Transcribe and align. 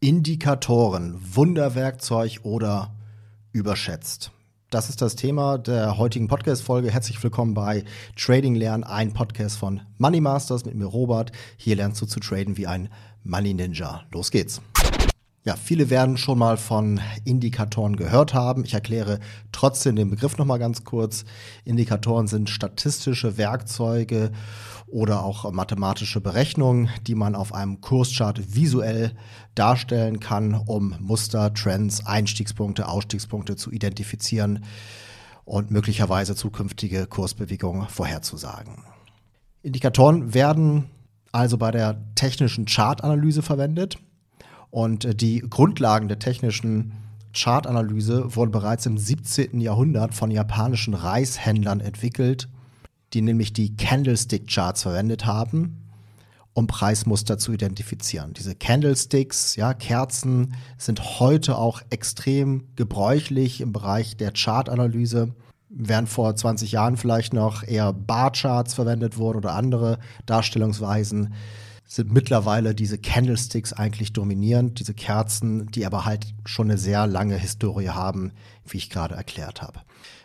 Indikatoren, 0.00 1.18
Wunderwerkzeug 1.34 2.40
oder 2.42 2.94
überschätzt. 3.52 4.30
Das 4.68 4.90
ist 4.90 5.00
das 5.00 5.16
Thema 5.16 5.56
der 5.56 5.96
heutigen 5.96 6.28
Podcast-Folge. 6.28 6.90
Herzlich 6.90 7.22
willkommen 7.22 7.54
bei 7.54 7.82
Trading 8.14 8.54
Lernen, 8.54 8.84
ein 8.84 9.14
Podcast 9.14 9.56
von 9.56 9.80
Money 9.96 10.20
Masters 10.20 10.66
mit 10.66 10.74
mir 10.74 10.84
Robert. 10.84 11.32
Hier 11.56 11.76
lernst 11.76 12.02
du 12.02 12.06
zu 12.06 12.20
traden 12.20 12.58
wie 12.58 12.66
ein 12.66 12.90
Money 13.24 13.54
Ninja. 13.54 14.04
Los 14.12 14.30
geht's. 14.30 14.60
Ja, 15.46 15.54
viele 15.54 15.90
werden 15.90 16.16
schon 16.16 16.38
mal 16.38 16.56
von 16.56 17.00
Indikatoren 17.22 17.94
gehört 17.94 18.34
haben. 18.34 18.64
Ich 18.64 18.74
erkläre 18.74 19.20
trotzdem 19.52 19.94
den 19.94 20.10
Begriff 20.10 20.38
nochmal 20.38 20.58
ganz 20.58 20.82
kurz. 20.82 21.24
Indikatoren 21.64 22.26
sind 22.26 22.50
statistische 22.50 23.38
Werkzeuge 23.38 24.32
oder 24.88 25.22
auch 25.22 25.48
mathematische 25.52 26.20
Berechnungen, 26.20 26.88
die 27.06 27.14
man 27.14 27.36
auf 27.36 27.54
einem 27.54 27.80
Kurschart 27.80 28.56
visuell 28.56 29.12
darstellen 29.54 30.18
kann, 30.18 30.52
um 30.54 30.96
Muster, 30.98 31.54
Trends, 31.54 32.04
Einstiegspunkte, 32.04 32.88
Ausstiegspunkte 32.88 33.54
zu 33.54 33.70
identifizieren 33.70 34.64
und 35.44 35.70
möglicherweise 35.70 36.34
zukünftige 36.34 37.06
Kursbewegungen 37.06 37.86
vorherzusagen. 37.86 38.82
Indikatoren 39.62 40.34
werden 40.34 40.86
also 41.30 41.56
bei 41.56 41.70
der 41.70 42.00
technischen 42.16 42.64
Chartanalyse 42.64 43.42
verwendet. 43.42 43.96
Und 44.70 45.04
äh, 45.04 45.14
die 45.14 45.40
Grundlagen 45.40 46.08
der 46.08 46.18
technischen 46.18 46.92
Chartanalyse 47.36 48.34
wurden 48.34 48.50
bereits 48.50 48.86
im 48.86 48.98
17. 48.98 49.60
Jahrhundert 49.60 50.14
von 50.14 50.30
japanischen 50.30 50.94
Reishändlern 50.94 51.80
entwickelt, 51.80 52.48
die 53.12 53.20
nämlich 53.22 53.52
die 53.52 53.76
Candlestick-Charts 53.76 54.82
verwendet 54.82 55.26
haben, 55.26 55.82
um 56.54 56.66
Preismuster 56.66 57.38
zu 57.38 57.52
identifizieren. 57.52 58.32
Diese 58.32 58.54
Candlesticks, 58.54 59.56
ja, 59.56 59.74
Kerzen, 59.74 60.54
sind 60.78 61.20
heute 61.20 61.58
auch 61.58 61.82
extrem 61.90 62.64
gebräuchlich 62.76 63.60
im 63.60 63.72
Bereich 63.72 64.16
der 64.16 64.32
Chartanalyse. 64.32 65.34
Während 65.68 66.08
vor 66.08 66.34
20 66.34 66.72
Jahren 66.72 66.96
vielleicht 66.96 67.34
noch 67.34 67.62
eher 67.62 67.92
Barcharts 67.92 68.72
verwendet 68.72 69.18
wurden 69.18 69.38
oder 69.38 69.54
andere 69.54 69.98
Darstellungsweisen, 70.24 71.34
sind 71.86 72.12
mittlerweile 72.12 72.74
diese 72.74 72.98
Candlesticks 72.98 73.72
eigentlich 73.72 74.12
dominierend, 74.12 74.80
diese 74.80 74.94
Kerzen, 74.94 75.66
die 75.70 75.86
aber 75.86 76.04
halt 76.04 76.26
schon 76.44 76.70
eine 76.70 76.78
sehr 76.78 77.06
lange 77.06 77.36
Historie 77.36 77.90
haben, 77.90 78.32
wie 78.66 78.78
ich 78.78 78.90
gerade 78.90 79.14
erklärt 79.14 79.62
habe. 79.62 79.80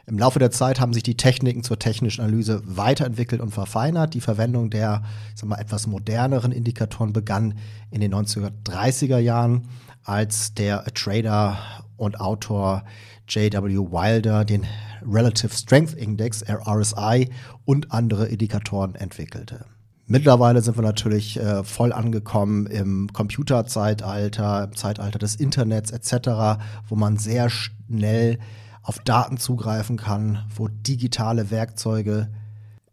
Im 0.08 0.18
Laufe 0.18 0.40
der 0.40 0.52
Zeit 0.52 0.80
haben 0.80 0.94
sich 0.94 1.04
die 1.04 1.16
Techniken 1.16 1.64
zur 1.64 1.78
technischen 1.78 2.22
Analyse 2.22 2.62
weiterentwickelt 2.66 3.40
und 3.40 3.52
verfeinert. 3.52 4.14
Die 4.14 4.22
Verwendung 4.22 4.70
der 4.70 5.04
sag 5.36 5.48
mal, 5.48 5.60
etwas 5.60 5.88
moderneren 5.88 6.52
Indikatoren 6.52 7.14
begann 7.14 7.54
in 7.92 8.02
den 8.02 8.14
1930er 8.14 9.20
Jahren, 9.20 9.68
als 10.04 10.56
der 10.56 10.84
Trader 10.96 11.60
und 11.98 12.20
Autor 12.20 12.84
J.W. 13.28 13.78
Wilder 13.78 14.44
den 14.44 14.66
Relative 15.06 15.56
Strength 15.56 15.94
Index, 15.94 16.44
RSI, 16.44 17.30
und 17.66 17.92
andere 17.92 18.28
Indikatoren 18.28 18.96
entwickelte. 18.96 19.66
Mittlerweile 20.12 20.62
sind 20.62 20.78
wir 20.78 20.82
natürlich 20.82 21.40
äh, 21.40 21.64
voll 21.64 21.94
angekommen 21.94 22.66
im 22.66 23.14
Computerzeitalter, 23.14 24.66
im 24.66 24.76
Zeitalter 24.76 25.20
des 25.20 25.36
Internets 25.36 25.92
etc., 25.92 26.60
wo 26.90 26.98
man 26.98 27.16
sehr 27.16 27.50
schnell 27.50 28.38
auf 28.84 29.00
Daten 29.00 29.38
zugreifen 29.38 29.96
kann, 29.96 30.44
wo 30.54 30.68
digitale 30.68 31.50
Werkzeuge 31.50 32.28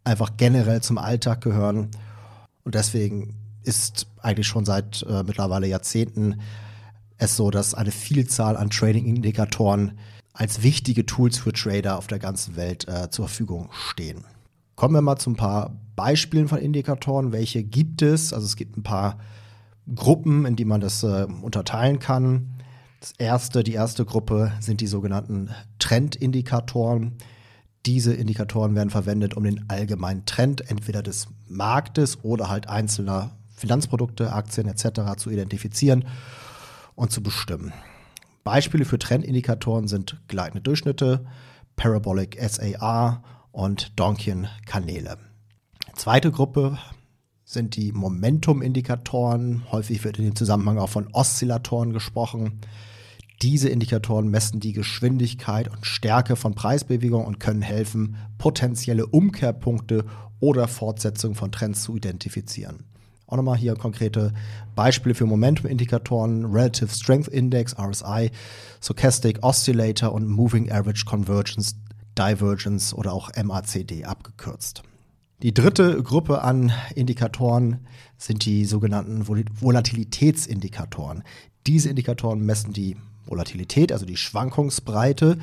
einfach 0.05 0.37
generell 0.37 0.79
zum 0.79 0.97
Alltag 0.97 1.41
gehören. 1.41 1.91
Und 2.63 2.75
deswegen 2.75 3.35
ist 3.63 4.07
eigentlich 4.21 4.47
schon 4.47 4.63
seit 4.63 5.01
äh, 5.01 5.23
mittlerweile 5.23 5.67
Jahrzehnten 5.67 6.39
es 7.17 7.35
so, 7.35 7.51
dass 7.51 7.73
eine 7.73 7.91
Vielzahl 7.91 8.55
an 8.55 8.69
Trading-Indikatoren 8.69 9.99
als 10.31 10.63
wichtige 10.63 11.05
Tools 11.05 11.37
für 11.37 11.51
Trader 11.51 11.97
auf 11.97 12.07
der 12.07 12.19
ganzen 12.19 12.55
Welt 12.55 12.87
äh, 12.87 13.09
zur 13.09 13.27
Verfügung 13.27 13.67
stehen. 13.73 14.23
Kommen 14.79 14.93
wir 14.93 15.01
mal 15.01 15.17
zu 15.17 15.31
ein 15.31 15.35
paar 15.35 15.75
Beispielen 15.97 16.47
von 16.47 16.57
Indikatoren. 16.57 17.33
Welche 17.33 17.63
gibt 17.63 18.01
es? 18.01 18.31
Also 18.31 18.45
es 18.45 18.55
gibt 18.55 18.77
ein 18.77 18.83
paar 18.83 19.19
Gruppen, 19.93 20.45
in 20.45 20.55
die 20.55 20.63
man 20.63 20.79
das 20.79 21.03
äh, 21.03 21.27
unterteilen 21.41 21.99
kann. 21.99 22.51
Das 23.01 23.11
erste, 23.17 23.61
die 23.61 23.73
erste 23.73 24.05
Gruppe 24.05 24.53
sind 24.61 24.79
die 24.79 24.87
sogenannten 24.87 25.49
Trendindikatoren. 25.79 27.17
Diese 27.85 28.13
Indikatoren 28.13 28.73
werden 28.73 28.89
verwendet, 28.89 29.35
um 29.35 29.43
den 29.43 29.65
allgemeinen 29.67 30.25
Trend 30.25 30.71
entweder 30.71 31.03
des 31.03 31.27
Marktes 31.49 32.23
oder 32.23 32.47
halt 32.47 32.69
einzelner 32.69 33.31
Finanzprodukte, 33.57 34.31
Aktien 34.31 34.69
etc. 34.69 35.17
zu 35.17 35.29
identifizieren 35.29 36.05
und 36.95 37.11
zu 37.11 37.21
bestimmen. 37.21 37.73
Beispiele 38.45 38.85
für 38.85 38.97
Trendindikatoren 38.97 39.89
sind 39.89 40.21
gleitende 40.29 40.61
Durchschnitte, 40.61 41.25
Parabolic 41.75 42.39
SAR 42.41 43.23
und 43.51 43.99
Donchian-Kanäle. 43.99 45.17
Zweite 45.95 46.31
Gruppe 46.31 46.77
sind 47.43 47.75
die 47.75 47.91
Momentum-Indikatoren. 47.91 49.63
Häufig 49.71 50.03
wird 50.03 50.19
in 50.19 50.25
dem 50.25 50.35
Zusammenhang 50.35 50.77
auch 50.77 50.89
von 50.89 51.07
Oszillatoren 51.13 51.93
gesprochen. 51.93 52.61
Diese 53.41 53.69
Indikatoren 53.69 54.29
messen 54.29 54.59
die 54.59 54.73
Geschwindigkeit 54.73 55.67
und 55.69 55.85
Stärke 55.85 56.35
von 56.35 56.55
Preisbewegungen 56.55 57.25
und 57.25 57.39
können 57.39 57.61
helfen, 57.61 58.17
potenzielle 58.37 59.07
Umkehrpunkte 59.07 60.05
oder 60.39 60.67
Fortsetzungen 60.67 61.35
von 61.35 61.51
Trends 61.51 61.83
zu 61.83 61.95
identifizieren. 61.95 62.85
Auch 63.25 63.37
nochmal 63.37 63.57
hier 63.57 63.75
konkrete 63.75 64.33
Beispiele 64.75 65.15
für 65.15 65.25
Momentum-Indikatoren, 65.25 66.45
Relative 66.45 66.89
Strength 66.89 67.27
Index, 67.27 67.75
RSI, 67.77 68.31
Stochastic 68.81 69.43
Oscillator 69.43 70.11
und 70.11 70.27
Moving 70.27 70.71
Average 70.71 71.05
Convergence 71.05 71.75
Divergence 72.19 72.93
oder 72.93 73.13
auch 73.13 73.31
MACD 73.41 74.05
abgekürzt. 74.05 74.83
Die 75.41 75.53
dritte 75.53 76.03
Gruppe 76.03 76.41
an 76.41 76.73
Indikatoren 76.95 77.87
sind 78.17 78.43
die 78.45 78.65
sogenannten 78.65 79.25
Volatilitätsindikatoren. 79.27 81.23
Diese 81.65 81.89
Indikatoren 81.89 82.45
messen 82.45 82.73
die 82.73 82.97
Volatilität, 83.25 83.93
also 83.93 84.05
die 84.05 84.17
Schwankungsbreite, 84.17 85.37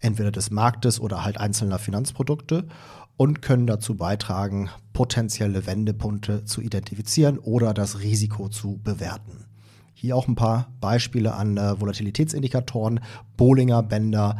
entweder 0.00 0.30
des 0.30 0.50
Marktes 0.50 1.00
oder 1.00 1.24
halt 1.24 1.38
einzelner 1.38 1.78
Finanzprodukte 1.78 2.68
und 3.16 3.40
können 3.40 3.66
dazu 3.66 3.96
beitragen, 3.96 4.68
potenzielle 4.92 5.66
Wendepunkte 5.66 6.44
zu 6.44 6.60
identifizieren 6.60 7.38
oder 7.38 7.72
das 7.72 8.00
Risiko 8.00 8.48
zu 8.48 8.78
bewerten. 8.82 9.46
Hier 9.94 10.16
auch 10.16 10.28
ein 10.28 10.34
paar 10.34 10.72
Beispiele 10.80 11.34
an 11.34 11.56
äh, 11.56 11.80
Volatilitätsindikatoren, 11.80 13.00
Bollinger 13.36 13.82
Bänder, 13.82 14.38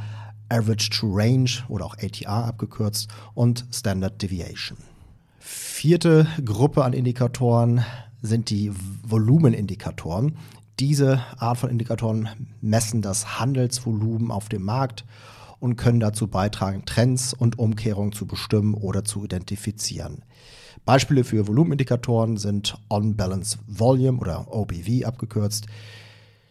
Average 0.51 0.91
True 0.91 1.23
Range 1.23 1.51
oder 1.69 1.87
auch 1.87 1.97
ATR 1.97 2.45
abgekürzt 2.45 3.09
und 3.35 3.65
Standard 3.73 4.21
Deviation. 4.21 4.79
Vierte 5.39 6.27
Gruppe 6.45 6.85
an 6.85 6.93
Indikatoren 6.93 7.85
sind 8.21 8.51
die 8.51 8.71
Volumenindikatoren. 9.03 10.37
Diese 10.79 11.23
Art 11.39 11.59
von 11.59 11.71
Indikatoren 11.71 12.29
messen 12.61 13.01
das 13.01 13.41
Handelsvolumen 13.41 14.31
auf 14.31 14.49
dem 14.49 14.63
Markt 14.63 15.05
und 15.59 15.77
können 15.77 16.01
dazu 16.01 16.27
beitragen, 16.27 16.85
Trends 16.85 17.35
und 17.35 17.59
Umkehrungen 17.59 18.13
zu 18.13 18.27
bestimmen 18.27 18.75
oder 18.75 19.05
zu 19.05 19.25
identifizieren. 19.25 20.25
Beispiele 20.85 21.25
für 21.25 21.47
Volumenindikatoren 21.47 22.37
sind 22.37 22.79
On-Balance 22.89 23.59
Volume 23.67 24.19
oder 24.19 24.53
OBV 24.53 25.05
abgekürzt, 25.05 25.67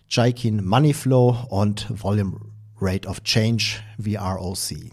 Jaikin 0.10 0.66
Money 0.66 0.94
Flow 0.94 1.38
und 1.50 1.88
Volume 1.90 2.40
Rate 2.82 3.08
of 3.08 3.24
Change, 3.24 3.82
VROC. 3.98 4.92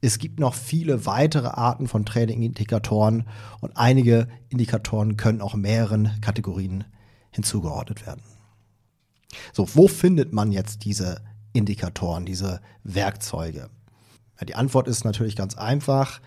Es 0.00 0.18
gibt 0.18 0.38
noch 0.38 0.54
viele 0.54 1.06
weitere 1.06 1.48
Arten 1.48 1.88
von 1.88 2.04
Trading-Indikatoren 2.04 3.26
und 3.60 3.76
einige 3.76 4.28
Indikatoren 4.50 5.16
können 5.16 5.40
auch 5.40 5.54
mehreren 5.54 6.20
Kategorien 6.20 6.84
hinzugeordnet 7.30 8.06
werden. 8.06 8.22
So, 9.52 9.66
wo 9.74 9.88
findet 9.88 10.32
man 10.32 10.52
jetzt 10.52 10.84
diese 10.84 11.22
Indikatoren, 11.52 12.26
diese 12.26 12.60
Werkzeuge? 12.82 13.70
Ja, 14.38 14.46
die 14.46 14.54
Antwort 14.54 14.88
ist 14.88 15.04
natürlich 15.04 15.36
ganz 15.36 15.56
einfach. 15.56 16.20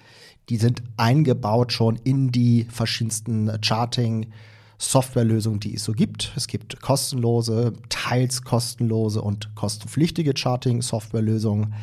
Die 0.50 0.58
sind 0.58 0.82
eingebaut 0.98 1.72
schon 1.72 1.98
in 1.98 2.32
die 2.32 2.66
verschiedensten 2.66 3.52
Charting- 3.62 4.32
Softwarelösungen, 4.78 5.60
die 5.60 5.76
es 5.76 5.84
so 5.84 5.92
gibt. 5.92 6.32
Es 6.36 6.48
gibt 6.48 6.82
kostenlose, 6.82 7.74
teils 7.90 8.44
kostenlose 8.44 9.22
und 9.22 9.56
kostenpflichtige 9.56 10.34
Charting-Softwarelösungen. 10.36 11.74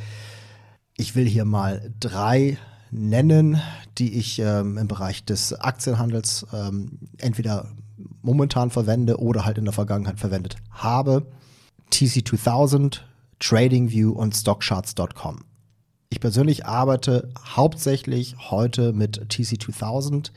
Ich 0.96 1.16
will 1.16 1.26
hier 1.26 1.44
mal 1.44 1.92
drei 1.98 2.58
nennen, 2.90 3.60
die 3.98 4.14
ich 4.14 4.38
ähm, 4.38 4.78
im 4.78 4.86
Bereich 4.86 5.24
des 5.24 5.52
Aktienhandels 5.52 6.46
ähm, 6.52 6.98
entweder 7.18 7.68
momentan 8.22 8.70
verwende 8.70 9.18
oder 9.18 9.44
halt 9.44 9.58
in 9.58 9.64
der 9.64 9.74
Vergangenheit 9.74 10.20
verwendet 10.20 10.56
habe. 10.70 11.26
TC2000, 11.90 13.00
TradingView 13.40 14.12
und 14.12 14.34
StockCharts.com. 14.36 15.44
Ich 16.10 16.20
persönlich 16.20 16.64
arbeite 16.64 17.28
hauptsächlich 17.44 18.36
heute 18.50 18.92
mit 18.92 19.32
TC2000 19.32 20.30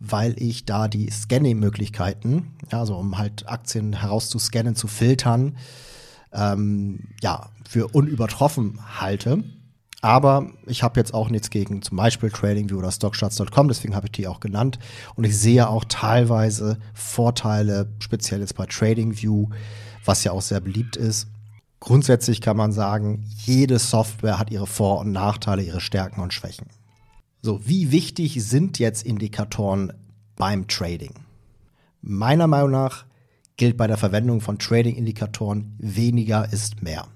weil 0.00 0.34
ich 0.42 0.64
da 0.64 0.88
die 0.88 1.10
Scanning-Möglichkeiten, 1.10 2.56
also 2.70 2.96
um 2.96 3.18
halt 3.18 3.46
Aktien 3.48 3.92
herauszuscannen, 3.92 4.74
zu 4.74 4.88
filtern, 4.88 5.56
ähm, 6.32 7.08
ja, 7.20 7.50
für 7.68 7.88
unübertroffen 7.88 8.80
halte. 8.98 9.44
Aber 10.02 10.50
ich 10.66 10.82
habe 10.82 10.98
jetzt 10.98 11.12
auch 11.12 11.28
nichts 11.28 11.50
gegen 11.50 11.82
zum 11.82 11.98
Beispiel 11.98 12.30
TradingView 12.30 12.78
oder 12.78 12.90
StockCharts.com, 12.90 13.68
deswegen 13.68 13.94
habe 13.94 14.06
ich 14.06 14.12
die 14.12 14.26
auch 14.26 14.40
genannt. 14.40 14.78
Und 15.14 15.24
ich 15.24 15.38
sehe 15.38 15.68
auch 15.68 15.84
teilweise 15.86 16.78
Vorteile, 16.94 17.92
speziell 17.98 18.40
jetzt 18.40 18.56
bei 18.56 18.64
TradingView, 18.64 19.48
was 20.06 20.24
ja 20.24 20.32
auch 20.32 20.40
sehr 20.40 20.60
beliebt 20.60 20.96
ist. 20.96 21.28
Grundsätzlich 21.80 22.40
kann 22.40 22.56
man 22.56 22.72
sagen, 22.72 23.26
jede 23.44 23.78
Software 23.78 24.38
hat 24.38 24.50
ihre 24.50 24.66
Vor- 24.66 25.00
und 25.00 25.12
Nachteile, 25.12 25.62
ihre 25.62 25.80
Stärken 25.80 26.22
und 26.22 26.32
Schwächen. 26.32 26.66
So, 27.42 27.66
wie 27.66 27.90
wichtig 27.90 28.44
sind 28.44 28.78
jetzt 28.78 29.02
Indikatoren 29.02 29.94
beim 30.36 30.68
Trading? 30.68 31.14
Meiner 32.02 32.46
Meinung 32.46 32.70
nach 32.70 33.06
gilt 33.56 33.78
bei 33.78 33.86
der 33.86 33.96
Verwendung 33.96 34.42
von 34.42 34.58
Trading-Indikatoren 34.58 35.74
weniger 35.78 36.52
ist 36.52 36.82
mehr. 36.82 37.06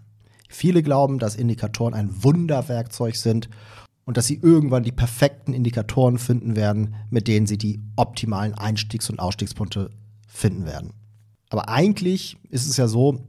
Viele 0.49 0.83
glauben, 0.83 1.19
dass 1.19 1.37
Indikatoren 1.37 1.93
ein 1.93 2.23
Wunderwerkzeug 2.25 3.17
sind 3.17 3.51
und 4.07 4.17
dass 4.17 4.27
sie 4.27 4.41
irgendwann 4.43 4.83
die 4.83 4.93
perfekten 4.93 5.53
Indikatoren 5.53 6.17
finden 6.17 6.57
werden, 6.57 6.95
mit 7.11 7.29
denen 7.29 7.47
sie 7.47 7.59
die 7.59 7.83
optimalen 7.97 8.55
Einstiegs- 8.55 9.11
und 9.11 9.21
Ausstiegspunkte 9.21 9.91
finden 10.27 10.65
werden. 10.65 10.95
Aber 11.51 11.69
eigentlich 11.69 12.39
ist 12.49 12.67
es 12.67 12.79
ja 12.79 12.89
so, 12.89 13.21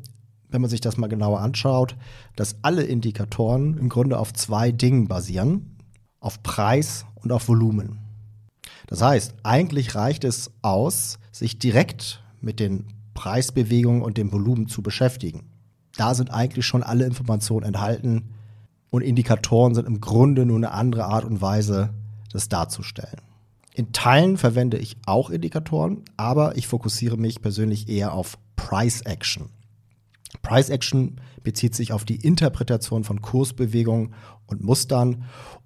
wenn 0.48 0.62
man 0.62 0.70
sich 0.70 0.82
das 0.82 0.96
mal 0.96 1.08
genauer 1.08 1.42
anschaut, 1.42 1.98
dass 2.38 2.56
alle 2.62 2.84
Indikatoren 2.84 3.78
im 3.78 3.90
Grunde 3.90 4.18
auf 4.18 4.32
zwei 4.32 4.72
Dingen 4.72 5.10
basieren 5.10 5.75
auf 6.26 6.42
Preis 6.42 7.06
und 7.16 7.32
auf 7.32 7.48
Volumen. 7.48 8.00
Das 8.88 9.02
heißt, 9.02 9.36
eigentlich 9.44 9.96
reicht 9.96 10.24
es 10.24 10.52
aus, 10.62 11.20
sich 11.32 11.60
direkt 11.60 12.24
mit 12.42 12.60
den 12.60 12.88
Preisbewegungen 13.14 14.02
und 14.02 14.18
dem 14.18 14.32
Volumen 14.32 14.68
zu 14.68 14.82
beschäftigen. 14.82 15.44
Da 15.96 16.16
sind 16.16 16.32
eigentlich 16.32 16.66
schon 16.66 16.84
alle 16.84 17.06
Informationen 17.06 17.66
enthalten 17.66 18.34
und 18.90 19.04
Indikatoren 19.04 19.76
sind 19.76 19.88
im 19.88 20.02
Grunde 20.02 20.46
nur 20.46 20.58
eine 20.58 20.72
andere 20.72 21.06
Art 21.06 21.26
und 21.26 21.42
Weise, 21.42 21.94
das 22.32 22.50
darzustellen. 22.50 23.22
In 23.74 23.92
Teilen 23.92 24.38
verwende 24.38 24.78
ich 24.78 24.98
auch 25.06 25.30
Indikatoren, 25.30 26.02
aber 26.18 26.58
ich 26.58 26.68
fokussiere 26.68 27.18
mich 27.18 27.42
persönlich 27.42 27.88
eher 27.88 28.14
auf 28.14 28.38
Price 28.56 29.02
Action. 29.02 29.50
Price 30.42 30.70
Action 30.70 31.22
bezieht 31.44 31.76
sich 31.76 31.94
auf 31.94 32.04
die 32.04 32.16
Interpretation 32.16 33.04
von 33.04 33.22
Kursbewegungen 33.22 34.14
und 34.48 34.64
Mustern 34.64 35.26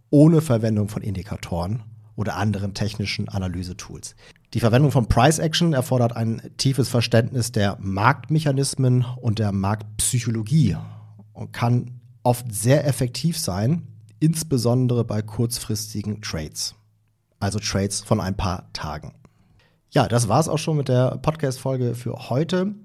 ohne 0.10 0.42
Verwendung 0.42 0.90
von 0.90 1.02
Indikatoren 1.02 1.84
oder 2.16 2.36
anderen 2.36 2.74
technischen 2.74 3.30
Analysetools. 3.30 4.16
Die 4.54 4.60
Verwendung 4.60 4.92
von 4.92 5.08
Price 5.08 5.40
Action 5.40 5.74
erfordert 5.74 6.16
ein 6.16 6.42
tiefes 6.58 6.90
Verständnis 6.90 7.52
der 7.52 7.78
Marktmechanismen 7.80 9.06
und 9.22 9.40
der 9.40 9.52
Marktpsychologie 9.52 10.76
und 11.34 11.54
kann 11.54 12.02
oft 12.24 12.54
sehr 12.54 12.86
effektiv 12.86 13.38
sein, 13.38 13.88
insbesondere 14.20 15.06
bei 15.06 15.22
kurzfristigen 15.22 16.22
Trades, 16.22 16.76
also 17.40 17.60
Trades 17.60 18.02
von 18.02 18.20
ein 18.20 18.36
paar 18.36 18.74
Tagen. 18.74 19.14
Ja, 19.92 20.08
das 20.08 20.28
war's 20.28 20.50
auch 20.50 20.58
schon 20.58 20.78
mit 20.78 20.90
der 20.90 21.18
Podcast-Folge 21.18 21.96
für 21.96 22.30
heute. 22.30 22.76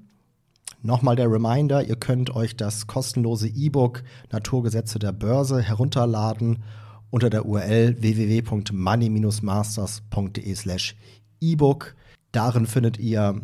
Nochmal 0.83 1.17
der 1.17 1.31
Reminder, 1.31 1.83
ihr 1.83 1.97
könnt 1.97 2.35
euch 2.37 2.57
das 2.57 2.87
kostenlose 2.87 3.49
E-Book 3.49 4.05
Naturgesetze 4.31 4.99
der 4.99 5.13
Börse 5.13 5.61
herunterladen 5.61 6.63
unter 7.15 7.31
der 7.31 7.47
URL 7.47 8.03
www.money-masters.de 8.03 10.55
slash 10.57 10.97
ebook. 11.41 11.95
Darin 12.33 12.67
findet 12.67 12.99
ihr 12.99 13.41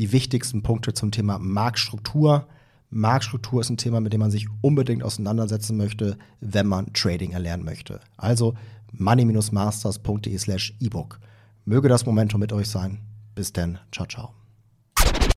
die 0.00 0.10
wichtigsten 0.10 0.64
Punkte 0.64 0.94
zum 0.94 1.12
Thema 1.12 1.38
Marktstruktur. 1.38 2.48
Marktstruktur 2.90 3.60
ist 3.60 3.70
ein 3.70 3.76
Thema, 3.76 4.00
mit 4.00 4.12
dem 4.12 4.18
man 4.18 4.32
sich 4.32 4.48
unbedingt 4.62 5.04
auseinandersetzen 5.04 5.76
möchte, 5.76 6.18
wenn 6.40 6.66
man 6.66 6.92
Trading 6.92 7.30
erlernen 7.30 7.64
möchte. 7.64 8.00
Also 8.16 8.54
money-masters.de 8.90 10.36
slash 10.36 10.74
ebook. 10.80 11.20
Möge 11.64 11.88
das 11.88 12.06
Momentum 12.06 12.40
mit 12.40 12.52
euch 12.52 12.68
sein. 12.68 12.98
Bis 13.36 13.52
denn. 13.52 13.78
Ciao, 13.92 14.08
ciao. 14.08 14.34